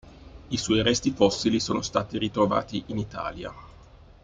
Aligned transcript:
I 0.47 0.57
suoi 0.57 0.81
resti 0.81 1.11
fossili 1.11 1.59
sono 1.59 1.83
stati 1.83 2.17
ritrovati 2.17 2.85
in 2.87 2.97
Italia. 2.97 3.53